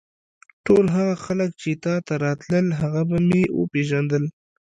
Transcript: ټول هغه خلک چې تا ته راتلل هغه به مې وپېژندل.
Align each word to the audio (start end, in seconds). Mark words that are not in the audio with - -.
ټول 0.65 0.85
هغه 0.95 1.15
خلک 1.25 1.49
چې 1.61 1.71
تا 1.83 1.95
ته 2.05 2.13
راتلل 2.25 2.67
هغه 2.81 3.01
به 3.09 3.17
مې 3.27 3.43
وپېژندل. 3.59 4.23